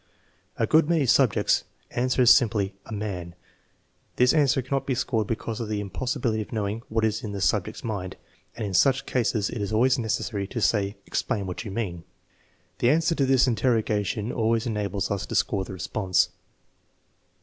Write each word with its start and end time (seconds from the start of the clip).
A 0.57 0.65
good 0.65 0.89
many 0.89 1.05
subjects 1.05 1.63
answer 1.91 2.25
simply, 2.25 2.73
"A 2.87 2.91
man." 2.91 3.35
This 4.15 4.33
answer 4.33 4.63
cannot 4.63 4.87
be 4.87 4.95
scored 4.95 5.27
because 5.27 5.59
of 5.59 5.69
the 5.69 5.79
impossibility 5.79 6.41
of 6.41 6.51
knowing 6.51 6.81
what 6.89 7.05
is 7.05 7.23
in 7.23 7.33
the 7.33 7.39
subject's 7.39 7.83
mind, 7.83 8.15
and 8.57 8.65
in 8.65 8.73
such 8.73 9.05
cases 9.05 9.51
it 9.51 9.61
is 9.61 9.71
always 9.71 9.99
necessary 9.99 10.47
to 10.47 10.59
say: 10.59 10.97
"Explain 11.05 11.45
what 11.45 11.65
you 11.65 11.69
mean" 11.69 12.03
The 12.79 12.89
answer 12.89 13.13
to 13.13 13.27
this 13.27 13.45
interrogation 13.45 14.31
always 14.31 14.65
enables 14.65 15.11
us 15.11 15.27
to 15.27 15.35
score 15.35 15.65
the 15.65 15.73
response. 15.73 16.29